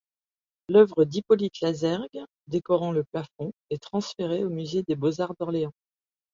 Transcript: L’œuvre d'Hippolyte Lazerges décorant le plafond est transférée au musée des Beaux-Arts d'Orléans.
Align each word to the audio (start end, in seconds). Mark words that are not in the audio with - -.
L’œuvre 0.67 1.05
d'Hippolyte 1.05 1.61
Lazerges 1.61 2.07
décorant 2.47 2.91
le 2.91 3.03
plafond 3.03 3.53
est 3.69 3.83
transférée 3.83 4.43
au 4.43 4.49
musée 4.49 4.81
des 4.81 4.95
Beaux-Arts 4.95 5.35
d'Orléans. 5.39 5.73